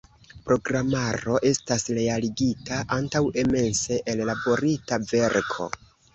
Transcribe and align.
Programaro 0.45 1.35
estas 1.49 1.85
realigita 1.97 2.81
antaŭe 2.97 3.45
mense 3.53 4.01
ellaborita 4.17 5.01
verko. 5.15 5.71